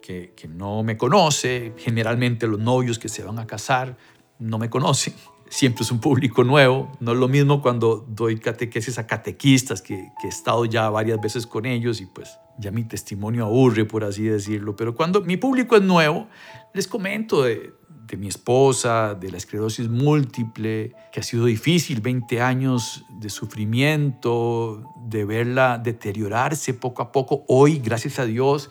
que, 0.00 0.32
que 0.36 0.46
no 0.46 0.84
me 0.84 0.96
conoce, 0.96 1.74
generalmente 1.76 2.46
los 2.46 2.60
novios 2.60 3.00
que 3.00 3.08
se 3.08 3.24
van 3.24 3.40
a 3.40 3.46
casar 3.48 3.98
no 4.38 4.58
me 4.58 4.70
conocen 4.70 5.14
siempre 5.50 5.82
es 5.82 5.90
un 5.90 6.00
público 6.00 6.44
nuevo. 6.44 6.90
No 7.00 7.12
es 7.12 7.18
lo 7.18 7.28
mismo 7.28 7.60
cuando 7.60 8.06
doy 8.08 8.38
catequesis 8.38 8.98
a 8.98 9.06
catequistas, 9.06 9.82
que, 9.82 9.94
he 10.24 10.28
estado 10.28 10.64
ya 10.64 10.88
varias 10.88 11.20
veces 11.20 11.46
con 11.46 11.66
ellos 11.66 12.00
y 12.00 12.06
pues 12.06 12.38
ya 12.58 12.70
mi 12.70 12.84
testimonio 12.84 13.44
aburre, 13.44 13.84
por 13.84 14.04
así 14.04 14.22
decirlo. 14.22 14.76
Pero 14.76 14.94
cuando 14.94 15.20
mi 15.20 15.36
público 15.36 15.76
es 15.76 15.82
nuevo, 15.82 16.28
les 16.72 16.86
comento 16.86 17.42
de, 17.42 17.74
mi 18.16 18.28
esposa, 18.28 19.14
de 19.14 19.30
la 19.30 19.36
esclerosis 19.36 19.88
múltiple, 19.88 20.94
que 21.12 21.20
ha 21.20 21.22
sido 21.22 21.44
difícil, 21.46 22.00
20 22.00 22.40
años 22.40 23.04
de 23.20 23.28
sufrimiento, 23.28 24.82
de 25.06 25.24
verla 25.24 25.78
deteriorarse 25.78 26.74
poco 26.74 27.02
a 27.02 27.12
poco. 27.12 27.44
Hoy, 27.48 27.78
gracias 27.78 28.18
a 28.18 28.24
Dios, 28.24 28.70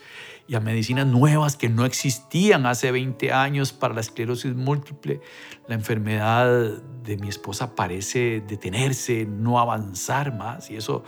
y 0.49 0.55
a 0.55 0.59
medicinas 0.59 1.05
nuevas 1.05 1.55
que 1.55 1.69
no 1.69 1.85
existían 1.85 2.65
hace 2.65 2.91
20 2.91 3.31
años 3.31 3.71
para 3.71 3.93
la 3.93 4.01
esclerosis 4.01 4.55
múltiple. 4.55 5.21
La 5.67 5.75
enfermedad 5.75 6.81
de 7.03 7.17
mi 7.17 7.29
esposa 7.29 7.75
parece 7.75 8.41
detenerse, 8.47 9.27
no 9.27 9.59
avanzar 9.59 10.35
más 10.35 10.71
y 10.71 10.75
eso, 10.75 11.03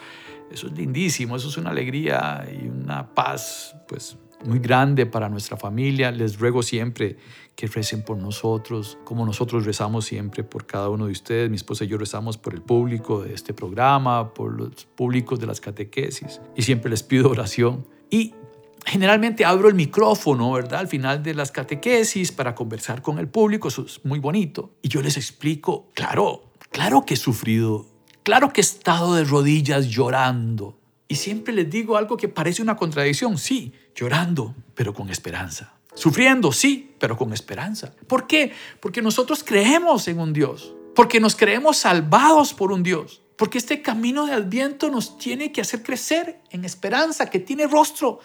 eso 0.52 0.68
es 0.68 0.74
lindísimo, 0.74 1.36
eso 1.36 1.48
es 1.48 1.58
una 1.58 1.72
alegría 1.72 2.48
y 2.52 2.68
una 2.68 3.16
paz 3.16 3.76
pues 3.88 4.16
muy 4.46 4.60
grande 4.60 5.08
para 5.08 5.28
nuestra 5.28 5.58
familia. 5.58 6.12
Les 6.12 6.38
ruego 6.38 6.62
siempre 6.62 7.18
que 7.56 7.66
recen 7.66 8.04
por 8.04 8.18
nosotros, 8.18 9.00
como 9.04 9.26
nosotros 9.26 9.66
rezamos 9.66 10.06
siempre 10.06 10.44
por 10.44 10.68
cada 10.68 10.90
uno 10.90 11.08
de 11.08 11.14
ustedes. 11.14 11.50
Mi 11.50 11.56
esposa 11.56 11.86
y 11.86 11.88
yo 11.88 11.98
rezamos 11.98 12.38
por 12.38 12.54
el 12.54 12.62
público 12.62 13.24
de 13.24 13.34
este 13.34 13.56
programa, 13.56 14.36
por 14.36 14.54
los 14.54 14.86
públicos 14.86 15.40
de 15.40 15.48
las 15.48 15.60
catequesis 15.60 16.42
y 16.56 16.62
siempre 16.62 16.92
les 16.92 17.02
pido 17.02 17.28
oración. 17.32 17.88
Y 18.12 18.36
generalmente 18.86 19.46
abro 19.46 19.68
el 19.68 19.76
micrófono, 19.76 20.52
¿verdad? 20.52 20.82
Al 20.82 20.88
final 20.88 21.24
de 21.24 21.34
las 21.34 21.52
catequesis 21.52 22.32
para 22.32 22.56
conversar 22.56 23.02
con 23.02 23.20
el 23.20 23.28
público, 23.28 23.68
eso 23.68 23.86
es 23.86 24.04
muy 24.04 24.20
bonito. 24.20 24.72
Y 24.82 24.90
yo 24.90 25.02
les 25.02 25.18
explico, 25.18 25.90
claro, 25.94 26.52
claro 26.72 27.06
que 27.06 27.16
he 27.16 27.18
sufrido, 27.18 27.88
claro 28.24 28.52
que 28.54 28.62
he 28.62 28.64
estado 28.64 29.16
de 29.16 29.24
rodillas 29.24 29.88
llorando. 29.88 30.78
Y 31.08 31.16
siempre 31.16 31.54
les 31.54 31.70
digo 31.70 31.98
algo 31.98 32.16
que 32.16 32.30
parece 32.30 32.62
una 32.62 32.78
contradicción, 32.78 33.38
sí, 33.38 33.74
llorando, 33.96 34.56
pero 34.76 34.94
con 34.94 35.10
esperanza. 35.10 35.74
Sufriendo, 35.94 36.54
sí, 36.54 36.96
pero 37.00 37.18
con 37.18 37.34
esperanza. 37.34 37.94
¿Por 38.08 38.28
qué? 38.28 38.54
Porque 38.80 39.02
nosotros 39.02 39.44
creemos 39.44 40.08
en 40.08 40.20
un 40.20 40.32
Dios, 40.32 40.74
porque 40.96 41.20
nos 41.20 41.36
creemos 41.36 41.78
salvados 41.78 42.54
por 42.54 42.72
un 42.72 42.82
Dios. 42.82 43.22
Porque 43.36 43.58
este 43.58 43.82
camino 43.82 44.28
de 44.28 44.34
Adviento 44.34 44.90
nos 44.90 45.18
tiene 45.18 45.52
que 45.52 45.62
hacer 45.62 45.82
crecer 45.84 46.40
en 46.52 46.64
esperanza, 46.64 47.30
que 47.30 47.40
tiene 47.40 47.68
rostro, 47.68 48.20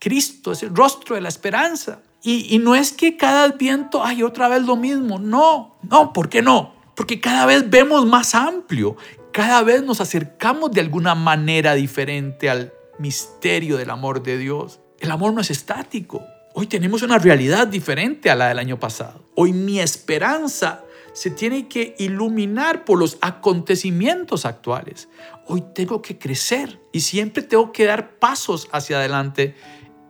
Cristo 0.00 0.52
es 0.52 0.62
el 0.62 0.74
rostro 0.74 1.14
de 1.14 1.20
la 1.20 1.28
esperanza. 1.28 2.00
Y, 2.22 2.58
no 2.58 2.74
es 2.74 2.92
que 2.92 3.16
cada 3.16 3.44
adviento 3.44 4.04
hay 4.04 4.22
otra 4.22 4.48
vez 4.48 4.62
lo 4.62 4.76
mismo. 4.76 5.18
No, 5.18 5.78
no, 5.82 6.12
¿por 6.12 6.28
qué 6.28 6.42
no? 6.42 6.74
Porque 6.96 7.20
cada 7.20 7.46
vez 7.46 7.70
vemos 7.70 8.04
más 8.04 8.34
amplio, 8.34 8.96
cada 9.32 9.62
vez 9.62 9.82
nos 9.82 10.00
acercamos 10.00 10.72
de 10.72 10.80
alguna 10.80 11.14
manera 11.14 11.74
diferente 11.74 12.50
al 12.50 12.72
misterio 12.98 13.76
del 13.76 13.90
amor 13.90 14.22
de 14.22 14.36
Dios. 14.36 14.80
El 14.98 15.10
amor 15.10 15.32
no 15.32 15.40
es 15.40 15.50
estático. 15.50 16.22
Hoy 16.54 16.66
tenemos 16.66 17.02
una 17.02 17.18
realidad 17.18 17.68
diferente 17.68 18.28
a 18.28 18.34
la 18.34 18.48
del 18.48 18.58
año 18.58 18.78
pasado. 18.78 19.24
Hoy 19.34 19.52
mi 19.52 19.80
esperanza 19.80 20.82
se 21.12 21.30
tiene 21.30 21.68
que 21.68 21.94
iluminar 21.98 22.84
por 22.84 22.98
los 22.98 23.18
acontecimientos 23.20 24.44
actuales. 24.44 25.08
Hoy 25.46 25.64
tengo 25.74 26.02
que 26.02 26.18
crecer 26.18 26.80
y 26.92 27.00
siempre 27.00 27.42
tengo 27.42 27.72
que 27.72 27.84
dar 27.84 28.18
pasos 28.18 28.68
hacia 28.72 28.98
adelante 28.98 29.54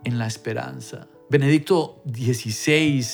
en 0.05 0.19
la 0.19 0.27
esperanza. 0.27 1.09
Benedicto 1.29 2.03
XVI 2.07 3.07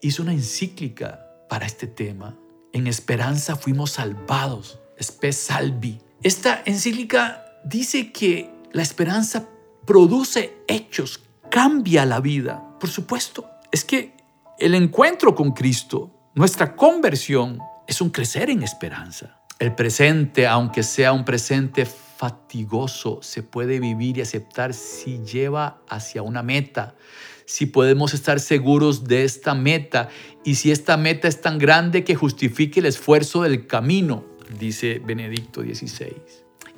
hizo 0.00 0.22
una 0.22 0.32
encíclica 0.32 1.26
para 1.48 1.66
este 1.66 1.86
tema. 1.86 2.36
En 2.72 2.86
esperanza 2.86 3.56
fuimos 3.56 3.92
salvados. 3.92 4.80
Spe 4.98 5.32
salvi. 5.32 6.00
Esta 6.22 6.62
encíclica 6.64 7.44
dice 7.64 8.12
que 8.12 8.50
la 8.72 8.82
esperanza 8.82 9.48
produce 9.84 10.56
hechos, 10.66 11.22
cambia 11.50 12.06
la 12.06 12.20
vida. 12.20 12.76
Por 12.80 12.90
supuesto, 12.90 13.48
es 13.70 13.84
que 13.84 14.16
el 14.58 14.74
encuentro 14.74 15.34
con 15.34 15.52
Cristo, 15.52 16.30
nuestra 16.34 16.74
conversión, 16.74 17.58
es 17.86 18.00
un 18.00 18.10
crecer 18.10 18.50
en 18.50 18.62
esperanza. 18.62 19.40
El 19.58 19.74
presente, 19.74 20.46
aunque 20.46 20.82
sea 20.82 21.12
un 21.12 21.24
presente 21.24 21.86
fatigoso 22.22 23.18
se 23.20 23.42
puede 23.42 23.80
vivir 23.80 24.18
y 24.18 24.20
aceptar 24.20 24.74
si 24.74 25.24
lleva 25.24 25.82
hacia 25.88 26.22
una 26.22 26.44
meta, 26.44 26.94
si 27.46 27.66
podemos 27.66 28.14
estar 28.14 28.38
seguros 28.38 29.08
de 29.08 29.24
esta 29.24 29.56
meta 29.56 30.08
y 30.44 30.54
si 30.54 30.70
esta 30.70 30.96
meta 30.96 31.26
es 31.26 31.40
tan 31.40 31.58
grande 31.58 32.04
que 32.04 32.14
justifique 32.14 32.78
el 32.78 32.86
esfuerzo 32.86 33.42
del 33.42 33.66
camino, 33.66 34.24
dice 34.56 35.02
Benedicto 35.04 35.62
XVI. 35.62 36.14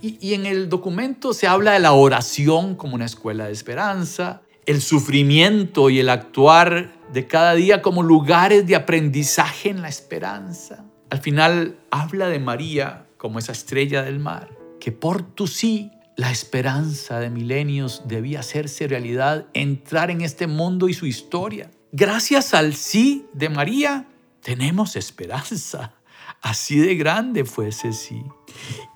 Y, 0.00 0.16
y 0.26 0.32
en 0.32 0.46
el 0.46 0.70
documento 0.70 1.34
se 1.34 1.46
habla 1.46 1.72
de 1.72 1.80
la 1.80 1.92
oración 1.92 2.74
como 2.74 2.94
una 2.94 3.04
escuela 3.04 3.44
de 3.44 3.52
esperanza, 3.52 4.40
el 4.64 4.80
sufrimiento 4.80 5.90
y 5.90 5.98
el 5.98 6.08
actuar 6.08 6.94
de 7.12 7.26
cada 7.26 7.54
día 7.54 7.82
como 7.82 8.02
lugares 8.02 8.66
de 8.66 8.76
aprendizaje 8.76 9.68
en 9.68 9.82
la 9.82 9.90
esperanza. 9.90 10.86
Al 11.10 11.18
final 11.18 11.76
habla 11.90 12.28
de 12.28 12.38
María 12.38 13.04
como 13.18 13.38
esa 13.38 13.52
estrella 13.52 14.02
del 14.02 14.20
mar, 14.20 14.53
que 14.84 14.92
por 14.92 15.22
tu 15.22 15.46
sí 15.46 15.92
la 16.14 16.30
esperanza 16.30 17.18
de 17.18 17.30
milenios 17.30 18.02
debía 18.04 18.40
hacerse 18.40 18.86
realidad, 18.86 19.46
entrar 19.54 20.10
en 20.10 20.20
este 20.20 20.46
mundo 20.46 20.90
y 20.90 20.92
su 20.92 21.06
historia. 21.06 21.70
Gracias 21.90 22.52
al 22.52 22.74
sí 22.74 23.24
de 23.32 23.48
María 23.48 24.06
tenemos 24.42 24.94
esperanza. 24.96 25.94
Así 26.42 26.78
de 26.78 26.96
grande 26.96 27.46
fue 27.46 27.68
ese 27.68 27.94
sí. 27.94 28.22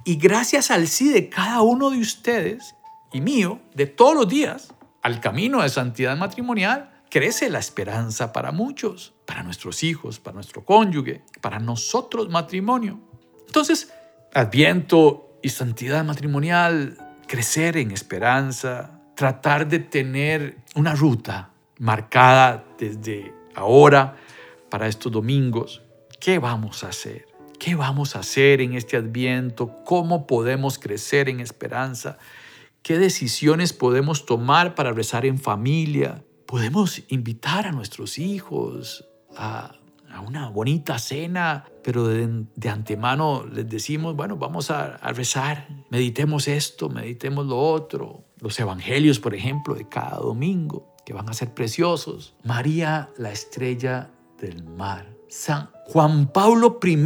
Y 0.05 0.17
gracias 0.17 0.71
al 0.71 0.89
sí 0.89 1.09
de 1.09 1.31
cada 1.31 1.63
uno 1.63 1.89
de 1.89 2.01
ustedes 2.01 2.75
y 3.11 3.23
mío, 3.23 3.59
de 3.75 3.87
todos 3.87 4.15
los 4.15 4.29
días, 4.29 4.75
al 5.01 5.21
camino 5.21 5.63
de 5.63 5.71
santidad 5.71 6.19
matrimonial, 6.19 7.03
crece 7.09 7.49
la 7.49 7.61
esperanza 7.61 8.31
para 8.35 8.53
muchos, 8.53 9.15
para 9.25 9.43
nuestros 9.43 9.83
hijos, 9.83 10.19
para 10.19 10.35
nuestro 10.35 10.67
cónyuge, 10.67 11.25
para 11.41 11.59
nosotros 11.59 12.29
matrimonio. 12.29 13.01
Entonces, 13.47 13.91
adviento 14.35 15.28
y 15.43 15.51
santidad 15.51 16.05
matrimonial, 16.05 16.97
crecer 17.27 17.77
en 17.77 17.91
esperanza, 17.91 19.01
tratar 19.15 19.69
de 19.69 19.79
tener 19.79 20.59
una 20.75 20.95
ruta 20.95 21.51
marcada 21.79 22.65
desde 22.79 23.35
ahora 23.55 24.17
para 24.71 24.89
estos 24.89 25.13
domingos. 25.13 25.83
¿Qué 26.21 26.39
vamos 26.39 26.85
a 26.85 26.89
hacer? 26.89 27.27
¿Qué 27.59 27.75
vamos 27.75 28.15
a 28.15 28.21
hacer 28.21 28.61
en 28.61 28.75
este 28.75 28.97
adviento? 28.97 29.85
¿Cómo 29.85 30.27
podemos 30.27 30.79
crecer 30.79 31.29
en 31.29 31.41
esperanza? 31.41 32.19
¿Qué 32.83 32.99
decisiones 32.99 33.73
podemos 33.73 34.27
tomar 34.27 34.75
para 34.75 34.93
rezar 34.93 35.27
en 35.27 35.39
familia? 35.39 36.23
Podemos 36.47 37.03
invitar 37.09 37.67
a 37.67 37.73
nuestros 37.73 38.19
hijos 38.19 39.05
a, 39.37 39.79
una 40.21 40.49
bonita 40.49 40.99
cena, 40.99 41.65
pero 41.83 42.07
de, 42.07 42.69
antemano 42.69 43.45
les 43.45 43.69
decimos, 43.69 44.17
bueno, 44.17 44.37
vamos 44.37 44.71
a, 44.71 44.97
a 44.97 45.13
rezar, 45.13 45.69
meditemos 45.91 46.49
esto, 46.49 46.89
meditemos 46.89 47.47
lo 47.47 47.59
otro. 47.59 48.25
Los 48.41 48.59
evangelios, 48.61 49.19
por 49.19 49.35
ejemplo, 49.35 49.75
de 49.75 49.89
cada 49.89 50.19
domingo, 50.19 50.95
que 51.05 51.13
van 51.13 51.29
a 51.29 51.33
ser 51.33 51.53
preciosos. 51.55 52.35
María, 52.45 53.11
la 53.17 53.33
estrella 53.33 54.11
del 54.41 54.63
mar. 54.63 55.07
San 55.29 55.71
Juan 55.87 56.29
Pablo 56.33 56.79
I, 56.83 56.97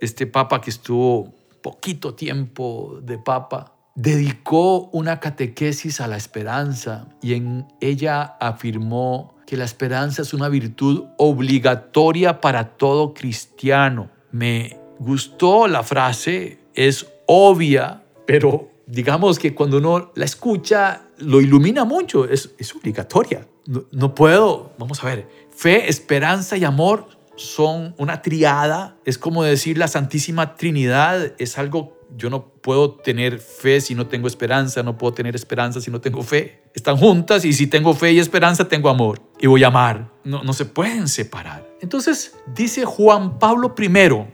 este 0.00 0.26
papa 0.26 0.60
que 0.60 0.70
estuvo 0.70 1.34
poquito 1.62 2.14
tiempo 2.14 2.98
de 3.02 3.18
papa, 3.18 3.74
dedicó 3.94 4.88
una 4.92 5.20
catequesis 5.20 6.00
a 6.00 6.06
la 6.06 6.16
esperanza 6.16 7.08
y 7.22 7.34
en 7.34 7.66
ella 7.80 8.22
afirmó 8.40 9.36
que 9.46 9.56
la 9.56 9.64
esperanza 9.64 10.22
es 10.22 10.32
una 10.32 10.48
virtud 10.48 11.06
obligatoria 11.16 12.40
para 12.40 12.76
todo 12.76 13.14
cristiano. 13.14 14.10
Me 14.30 14.78
gustó 14.98 15.66
la 15.66 15.82
frase, 15.82 16.60
es 16.74 17.06
obvia, 17.26 18.04
pero 18.26 18.70
digamos 18.86 19.38
que 19.38 19.54
cuando 19.54 19.78
uno 19.78 20.12
la 20.14 20.24
escucha 20.24 21.02
lo 21.18 21.40
ilumina 21.40 21.84
mucho, 21.84 22.26
es, 22.26 22.50
es 22.58 22.74
obligatoria. 22.74 23.46
No, 23.66 23.84
no 23.92 24.14
puedo, 24.14 24.72
vamos 24.78 25.02
a 25.02 25.06
ver, 25.06 25.28
fe, 25.50 25.88
esperanza 25.88 26.56
y 26.56 26.64
amor 26.64 27.06
son 27.36 27.94
una 27.98 28.22
triada, 28.22 28.96
es 29.04 29.18
como 29.18 29.42
decir 29.42 29.78
la 29.78 29.88
Santísima 29.88 30.54
Trinidad, 30.56 31.32
es 31.38 31.58
algo 31.58 31.99
yo 32.16 32.30
no 32.30 32.46
puedo 32.46 32.92
tener 32.92 33.38
fe 33.38 33.80
si 33.80 33.94
no 33.94 34.06
tengo 34.06 34.26
esperanza, 34.26 34.82
no 34.82 34.98
puedo 34.98 35.14
tener 35.14 35.34
esperanza 35.34 35.80
si 35.80 35.90
no 35.90 36.00
tengo 36.00 36.22
fe. 36.22 36.62
Están 36.74 36.96
juntas 36.96 37.44
y 37.44 37.52
si 37.52 37.66
tengo 37.66 37.94
fe 37.94 38.12
y 38.12 38.18
esperanza, 38.18 38.68
tengo 38.68 38.88
amor 38.88 39.20
y 39.38 39.46
voy 39.46 39.64
a 39.64 39.68
amar. 39.68 40.10
No, 40.24 40.42
no 40.42 40.52
se 40.52 40.64
pueden 40.64 41.08
separar. 41.08 41.68
Entonces 41.80 42.36
dice 42.54 42.84
Juan 42.84 43.38
Pablo 43.38 43.74
I, 43.78 43.88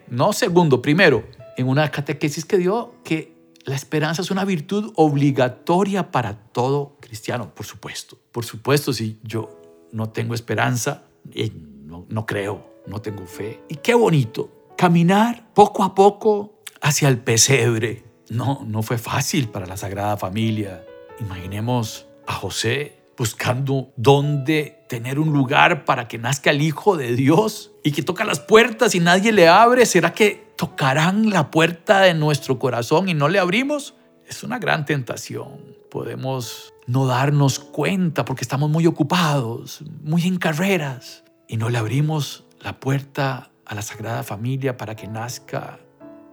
no 0.08 0.32
segundo, 0.32 0.82
primero, 0.82 1.24
en 1.56 1.68
una 1.68 1.90
catequesis 1.90 2.44
que 2.44 2.58
dio 2.58 2.94
que 3.04 3.36
la 3.64 3.74
esperanza 3.74 4.22
es 4.22 4.30
una 4.30 4.44
virtud 4.44 4.92
obligatoria 4.96 6.10
para 6.10 6.36
todo 6.52 6.96
cristiano, 7.00 7.52
por 7.54 7.66
supuesto. 7.66 8.18
Por 8.32 8.44
supuesto, 8.44 8.92
si 8.92 9.18
yo 9.22 9.60
no 9.92 10.10
tengo 10.10 10.34
esperanza, 10.34 11.04
eh, 11.34 11.50
no, 11.84 12.06
no 12.08 12.26
creo, 12.26 12.64
no 12.86 13.00
tengo 13.00 13.26
fe. 13.26 13.60
Y 13.68 13.76
qué 13.76 13.94
bonito, 13.94 14.50
caminar 14.76 15.52
poco 15.52 15.82
a 15.82 15.94
poco 15.94 16.55
hacia 16.86 17.08
el 17.08 17.18
pesebre. 17.18 18.04
No, 18.28 18.64
no 18.64 18.82
fue 18.82 18.98
fácil 18.98 19.48
para 19.48 19.66
la 19.66 19.76
Sagrada 19.76 20.16
Familia. 20.16 20.84
Imaginemos 21.18 22.06
a 22.26 22.32
José 22.32 23.02
buscando 23.16 23.92
dónde 23.96 24.84
tener 24.88 25.18
un 25.18 25.32
lugar 25.32 25.84
para 25.84 26.06
que 26.06 26.18
nazca 26.18 26.50
el 26.50 26.62
Hijo 26.62 26.96
de 26.96 27.16
Dios 27.16 27.72
y 27.82 27.90
que 27.90 28.02
toca 28.02 28.24
las 28.24 28.38
puertas 28.38 28.94
y 28.94 29.00
nadie 29.00 29.32
le 29.32 29.48
abre. 29.48 29.84
¿Será 29.84 30.12
que 30.12 30.52
tocarán 30.56 31.30
la 31.30 31.50
puerta 31.50 32.00
de 32.00 32.14
nuestro 32.14 32.58
corazón 32.58 33.08
y 33.08 33.14
no 33.14 33.28
le 33.28 33.40
abrimos? 33.40 33.94
Es 34.28 34.44
una 34.44 34.58
gran 34.58 34.84
tentación. 34.84 35.76
Podemos 35.90 36.72
no 36.86 37.06
darnos 37.06 37.58
cuenta 37.58 38.24
porque 38.24 38.42
estamos 38.42 38.70
muy 38.70 38.86
ocupados, 38.86 39.82
muy 40.02 40.22
en 40.24 40.36
carreras 40.38 41.24
y 41.48 41.56
no 41.56 41.68
le 41.68 41.78
abrimos 41.78 42.44
la 42.60 42.78
puerta 42.78 43.50
a 43.64 43.74
la 43.74 43.82
Sagrada 43.82 44.22
Familia 44.22 44.76
para 44.76 44.94
que 44.94 45.08
nazca 45.08 45.80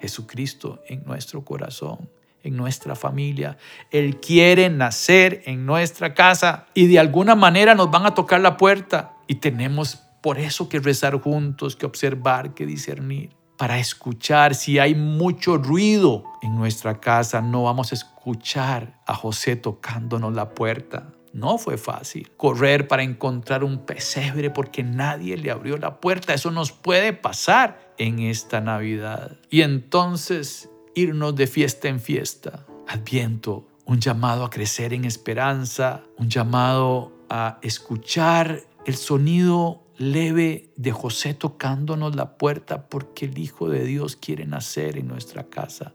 Jesucristo 0.04 0.84
en 0.90 1.06
nuestro 1.06 1.46
corazón, 1.46 2.10
en 2.44 2.58
nuestra 2.58 2.94
familia. 2.94 3.58
Él 3.90 4.20
quiere 4.20 4.70
nacer 4.70 5.44
en 5.46 5.66
nuestra 5.66 6.14
casa 6.14 6.66
y 6.74 6.88
de 6.88 7.00
alguna 7.00 7.36
manera 7.36 7.74
nos 7.74 7.90
van 7.90 8.06
a 8.06 8.14
tocar 8.14 8.42
la 8.42 8.58
puerta 8.58 9.14
y 9.28 9.36
tenemos 9.36 10.02
por 10.22 10.40
eso 10.40 10.68
que 10.68 10.80
rezar 10.80 11.22
juntos, 11.22 11.78
que 11.78 11.86
observar, 11.86 12.54
que 12.54 12.66
discernir, 12.66 13.30
para 13.58 13.80
escuchar. 13.80 14.56
Si 14.56 14.78
hay 14.78 14.94
mucho 14.94 15.56
ruido 15.56 16.26
en 16.42 16.58
nuestra 16.58 17.00
casa, 17.00 17.42
no 17.42 17.64
vamos 17.64 17.94
a 17.94 17.96
escuchar 17.96 19.00
a 19.08 19.16
José 19.16 19.56
tocándonos 19.56 20.34
la 20.34 20.50
puerta. 20.50 21.14
No 21.32 21.58
fue 21.58 21.78
fácil 21.78 22.30
correr 22.36 22.90
para 22.90 23.04
encontrar 23.04 23.64
un 23.64 23.86
pesebre 23.86 24.50
porque 24.50 24.84
nadie 24.84 25.38
le 25.38 25.50
abrió 25.50 25.78
la 25.78 26.02
puerta. 26.02 26.34
Eso 26.34 26.52
nos 26.52 26.74
puede 26.74 27.14
pasar 27.14 27.83
en 27.98 28.20
esta 28.20 28.62
Navidad. 28.62 29.38
Y 29.50 29.62
entonces 29.62 30.70
irnos 30.96 31.36
de 31.36 31.48
fiesta 31.48 31.88
en 31.88 32.00
fiesta. 32.00 32.66
Adviento, 32.88 33.68
un 33.86 34.00
llamado 34.00 34.46
a 34.46 34.50
crecer 34.50 34.94
en 34.94 35.06
esperanza, 35.06 36.04
un 36.18 36.30
llamado 36.30 37.12
a 37.30 37.60
escuchar 37.62 38.62
el 38.86 38.96
sonido 38.96 39.84
leve 39.98 40.72
de 40.76 40.92
José 40.92 41.34
tocándonos 41.34 42.16
la 42.16 42.38
puerta 42.38 42.88
porque 42.90 43.26
el 43.26 43.38
Hijo 43.38 43.70
de 43.70 43.86
Dios 43.86 44.16
quiere 44.16 44.46
nacer 44.46 44.98
en 44.98 45.08
nuestra 45.08 45.44
casa. 45.44 45.94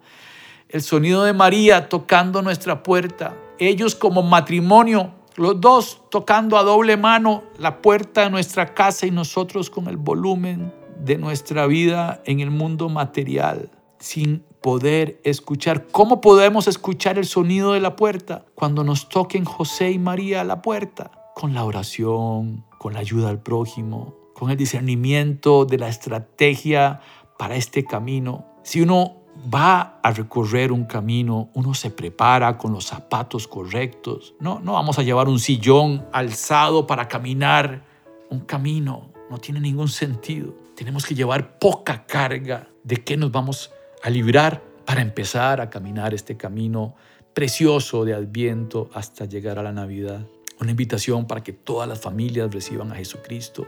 El 0.69 0.83
sonido 0.83 1.25
de 1.25 1.33
María 1.33 1.89
tocando 1.89 2.43
nuestra 2.43 2.83
puerta. 2.83 3.35
Ellos 3.59 3.95
como 3.95 4.23
matrimonio, 4.23 5.15
los 5.37 5.61
dos 5.61 6.03
tocando 6.11 6.59
a 6.59 6.63
doble 6.63 6.97
mano 6.97 7.45
la 7.59 7.81
puerta 7.81 8.23
de 8.23 8.31
nuestra 8.31 8.75
casa 8.75 9.07
y 9.07 9.11
nosotros 9.11 9.71
con 9.71 9.89
el 9.89 9.97
volumen 9.97 10.73
de 10.99 11.19
nuestra 11.19 11.67
vida 11.67 12.23
en 12.25 12.41
el 12.41 12.51
mundo 12.51 12.89
material 12.89 13.71
sin 13.99 14.45
poder 14.61 15.21
escuchar. 15.25 15.87
¿Cómo 15.89 16.21
podemos 16.21 16.69
escuchar 16.69 17.19
el 17.19 17.27
sonido 17.27 17.73
de 17.73 17.81
la 17.81 17.97
puerta 17.97 18.45
cuando 18.55 18.85
nos 18.85 19.09
toquen 19.09 19.45
José 19.45 19.91
y 19.93 19.99
María 19.99 20.41
a 20.41 20.45
la 20.45 20.63
puerta? 20.63 21.11
Con 21.35 21.55
la 21.55 21.65
oración, 21.65 22.65
con 22.79 22.95
la 22.95 23.01
ayuda 23.01 23.29
al 23.29 23.41
prójimo, 23.41 24.15
con 24.35 24.51
el 24.51 24.57
discernimiento 24.57 25.65
de 25.65 25.79
la 25.79 25.89
estrategia 25.89 27.01
para 27.39 27.57
este 27.57 27.85
camino. 27.85 28.47
Si 28.63 28.81
uno 28.81 29.17
va 29.53 30.01
a 30.03 30.11
recorrer 30.11 30.73
un 30.73 30.85
camino, 30.85 31.49
uno 31.55 31.75
se 31.75 31.91
prepara 31.91 32.59
con 32.59 32.73
los 32.73 32.87
zapatos 32.87 33.47
correctos. 33.47 34.35
No, 34.41 34.59
no 34.61 34.73
vamos 34.73 34.99
a 34.99 35.03
llevar 35.03 35.29
un 35.29 35.39
sillón 35.39 36.07
alzado 36.13 36.87
para 36.87 37.09
caminar 37.09 37.85
un 38.31 38.41
camino. 38.41 39.13
No 39.31 39.39
tiene 39.39 39.61
ningún 39.61 39.89
sentido. 39.89 40.55
Tenemos 40.79 41.05
que 41.05 41.17
llevar 41.17 41.59
poca 41.59 42.07
carga 42.07 42.69
de 42.85 42.99
qué 42.99 43.17
nos 43.17 43.33
vamos 43.33 43.73
a 44.01 44.11
librar 44.11 44.63
para 44.87 45.03
empezar 45.03 45.61
a 45.61 45.71
caminar 45.71 46.15
este 46.15 46.37
camino 46.37 46.95
precioso 47.35 48.05
de 48.05 48.15
Adviento 48.15 48.89
hasta 48.95 49.25
llegar 49.25 49.59
a 49.59 49.65
la 49.65 49.73
Navidad. 49.73 50.25
Una 50.61 50.71
invitación 50.71 51.27
para 51.27 51.43
que 51.43 51.53
todas 51.53 51.89
las 51.89 52.01
familias 52.01 52.55
reciban 52.55 52.93
a 52.93 52.95
Jesucristo, 52.95 53.67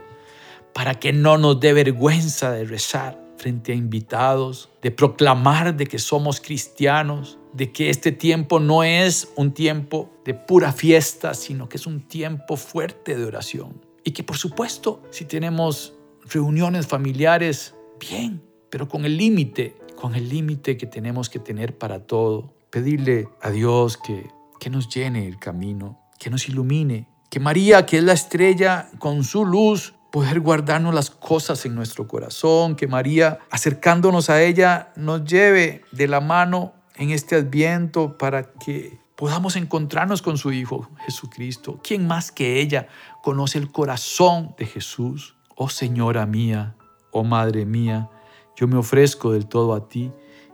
para 0.73 1.01
que 1.01 1.11
no 1.11 1.37
nos 1.37 1.59
dé 1.59 1.73
vergüenza 1.73 2.49
de 2.53 2.63
rezar, 2.63 3.21
frente 3.35 3.73
a 3.73 3.75
invitados, 3.75 4.69
de 4.81 4.91
proclamar 4.91 5.75
de 5.75 5.87
que 5.87 5.99
somos 5.99 6.39
cristianos, 6.39 7.37
de 7.51 7.73
que 7.73 7.89
este 7.89 8.13
tiempo 8.13 8.61
no 8.61 8.85
es 8.85 9.33
un 9.35 9.53
tiempo 9.53 10.09
de 10.23 10.33
pura 10.33 10.71
fiesta, 10.71 11.33
sino 11.33 11.67
que 11.67 11.75
es 11.75 11.85
un 11.85 12.07
tiempo 12.07 12.55
fuerte 12.55 13.17
de 13.17 13.25
oración. 13.25 13.85
Y 14.05 14.11
que 14.11 14.23
por 14.23 14.37
supuesto, 14.37 15.03
si 15.11 15.25
tenemos 15.25 15.95
reuniones 16.29 16.87
familiares, 16.87 17.75
bien, 17.99 18.43
pero 18.69 18.87
con 18.87 19.05
el 19.05 19.17
límite, 19.17 19.77
con 19.95 20.15
el 20.15 20.29
límite 20.29 20.77
que 20.77 20.87
tenemos 20.87 21.29
que 21.29 21.39
tener 21.39 21.77
para 21.77 22.05
todo. 22.05 22.53
Pedirle 22.69 23.27
a 23.41 23.49
Dios 23.49 23.97
que, 23.97 24.29
que 24.59 24.69
nos 24.69 24.89
llene 24.89 25.27
el 25.27 25.39
camino, 25.39 25.99
que 26.17 26.29
nos 26.29 26.47
ilumine, 26.47 27.07
que 27.29 27.39
María, 27.39 27.85
que 27.85 27.97
es 27.97 28.03
la 28.03 28.13
estrella, 28.13 28.89
con 28.99 29.23
su 29.23 29.45
luz 29.45 29.93
poder 30.11 30.41
guardarnos 30.41 30.93
las 30.93 31.09
cosas 31.09 31.65
en 31.65 31.73
nuestro 31.73 32.07
corazón, 32.07 32.75
que 32.75 32.87
María, 32.87 33.39
acercándonos 33.49 34.29
a 34.29 34.43
ella, 34.43 34.91
nos 34.95 35.23
lleve 35.23 35.83
de 35.91 36.07
la 36.07 36.19
mano 36.19 36.73
en 36.95 37.11
este 37.11 37.37
adviento 37.37 38.17
para 38.17 38.51
que 38.51 38.99
podamos 39.15 39.55
encontrarnos 39.55 40.21
con 40.21 40.37
su 40.37 40.51
Hijo 40.51 40.89
Jesucristo. 41.05 41.79
¿Quién 41.81 42.05
más 42.07 42.31
que 42.31 42.59
ella 42.59 42.87
conoce 43.23 43.57
el 43.57 43.71
corazón 43.71 44.53
de 44.57 44.65
Jesús? 44.65 45.35
Oh 45.63 45.69
Señora 45.69 46.25
mía, 46.25 46.75
oh 47.11 47.23
Madre 47.23 47.67
mía, 47.67 48.09
yo 48.55 48.67
me 48.67 48.77
ofrezco 48.77 49.31
del 49.31 49.45
todo 49.45 49.75
a 49.75 49.87
ti 49.87 50.11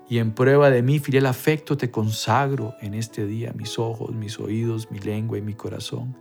y 0.10 0.17
en 0.17 0.34
prueba 0.34 0.70
de 0.70 0.82
mi 0.84 1.00
fiel 1.00 1.28
afecto 1.28 1.78
te 1.78 1.89
consagro 1.89 2.74
en 2.82 2.93
este 2.93 3.26
día 3.26 3.54
mis 3.56 3.80
ojos, 3.80 4.13
mis 4.13 4.38
oídos, 4.38 4.91
mi 4.91 5.00
lengua 5.00 5.38
y 5.38 5.41
mi 5.41 5.54
corazón. 5.54 6.17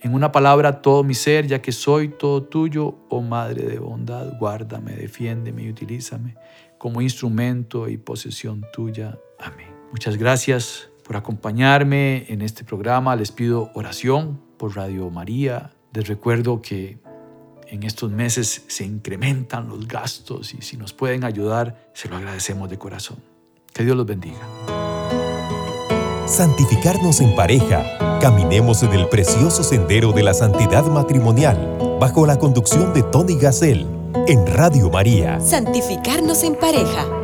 En 0.00 0.14
una 0.14 0.32
palabra, 0.32 0.80
todo 0.80 1.04
mi 1.04 1.12
ser, 1.12 1.48
ya 1.48 1.60
que 1.60 1.70
soy 1.70 2.08
todo 2.08 2.44
tuyo, 2.44 2.96
oh 3.10 3.20
Madre 3.20 3.64
de 3.64 3.78
bondad, 3.78 4.32
guárdame, 4.38 4.92
defiéndeme 4.92 5.64
y 5.64 5.68
utilízame 5.68 6.34
como 6.78 7.02
instrumento 7.02 7.90
y 7.90 7.98
posesión 7.98 8.64
tuya. 8.72 9.18
Amén. 9.38 9.68
Muchas 9.90 10.16
gracias 10.16 10.88
por 11.04 11.16
acompañarme 11.16 12.24
en 12.32 12.40
este 12.40 12.64
programa. 12.64 13.16
Les 13.16 13.32
pido 13.32 13.70
oración 13.74 14.40
por 14.56 14.76
Radio 14.76 15.10
María. 15.10 15.72
Les 15.92 16.08
recuerdo 16.08 16.62
que 16.62 17.00
en 17.70 17.84
estos 17.84 18.10
meses 18.10 18.64
se 18.66 18.84
incrementan 18.84 19.68
los 19.68 19.86
gastos 19.86 20.54
y 20.54 20.62
si 20.62 20.76
nos 20.76 20.92
pueden 20.92 21.24
ayudar, 21.24 21.90
se 21.94 22.08
lo 22.08 22.16
agradecemos 22.16 22.68
de 22.68 22.78
corazón. 22.78 23.18
Que 23.72 23.84
Dios 23.84 23.96
los 23.96 24.06
bendiga. 24.06 24.40
Santificarnos 26.26 27.20
en 27.20 27.34
pareja. 27.34 28.18
Caminemos 28.20 28.82
en 28.82 28.92
el 28.92 29.08
precioso 29.08 29.62
sendero 29.62 30.12
de 30.12 30.22
la 30.22 30.34
santidad 30.34 30.84
matrimonial 30.86 31.98
bajo 32.00 32.26
la 32.26 32.38
conducción 32.38 32.92
de 32.92 33.02
Tony 33.04 33.36
Gassel 33.36 33.86
en 34.26 34.46
Radio 34.46 34.90
María. 34.90 35.40
Santificarnos 35.40 36.42
en 36.42 36.56
pareja. 36.56 37.19